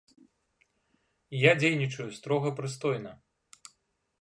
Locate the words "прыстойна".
2.61-3.11